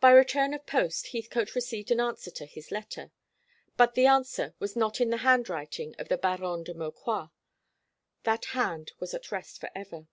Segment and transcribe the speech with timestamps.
[0.00, 3.12] By return of post Heathcote received an answer to his letter;
[3.76, 7.28] but the answer was not in the handwriting of the Baronne de Maucroix.
[8.22, 10.06] That hand was at rest for ever.